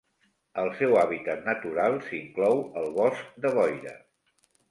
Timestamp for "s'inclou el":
2.07-2.89